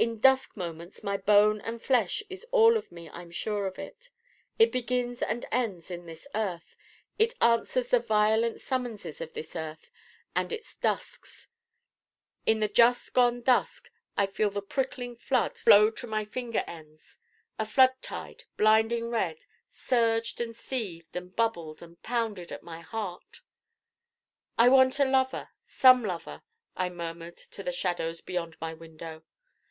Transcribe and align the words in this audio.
In 0.00 0.20
dusk 0.20 0.56
moments 0.56 1.02
my 1.02 1.16
bone 1.16 1.60
and 1.60 1.82
flesh 1.82 2.22
is 2.30 2.46
all 2.52 2.76
of 2.76 2.92
me 2.92 3.10
I'm 3.10 3.32
sure 3.32 3.66
of. 3.66 3.76
It 3.80 4.70
begins 4.70 5.22
and 5.24 5.44
ends 5.50 5.90
in 5.90 6.06
this 6.06 6.24
earth. 6.36 6.76
It 7.18 7.34
answers 7.40 7.88
the 7.88 7.98
violent 7.98 8.60
summonses 8.60 9.20
of 9.20 9.32
this 9.32 9.56
earth 9.56 9.90
and 10.36 10.52
its 10.52 10.76
dusks. 10.76 11.48
In 12.46 12.60
the 12.60 12.68
just 12.68 13.12
gone 13.12 13.40
dusk 13.42 13.90
I 14.16 14.28
felt 14.28 14.54
the 14.54 14.62
prickling 14.62 15.18
blood 15.28 15.58
flow 15.58 15.90
to 15.90 16.06
my 16.06 16.24
finger 16.24 16.62
ends. 16.68 17.18
A 17.58 17.66
flood 17.66 17.94
tide, 18.00 18.44
blinding 18.56 19.08
red, 19.10 19.46
surged 19.68 20.40
and 20.40 20.54
seethed 20.54 21.16
and 21.16 21.34
bubbled 21.34 21.82
and 21.82 22.00
pounded 22.04 22.52
at 22.52 22.62
my 22.62 22.78
heart. 22.82 23.40
'I 24.58 24.68
want 24.68 25.00
a 25.00 25.04
Lover 25.04 25.48
some 25.66 26.04
Lover' 26.04 26.44
I 26.76 26.88
murmured 26.88 27.36
to 27.38 27.64
the 27.64 27.72
shadows 27.72 28.20
beyond 28.20 28.56
my 28.60 28.72
window. 28.72 29.24